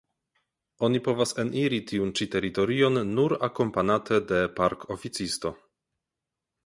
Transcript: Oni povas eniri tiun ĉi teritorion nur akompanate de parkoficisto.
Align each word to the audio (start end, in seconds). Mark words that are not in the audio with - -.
Oni 0.87 1.01
povas 1.07 1.33
eniri 1.43 1.79
tiun 1.91 2.13
ĉi 2.19 2.27
teritorion 2.35 2.97
nur 3.11 3.37
akompanate 3.49 4.19
de 4.33 4.41
parkoficisto. 4.61 5.53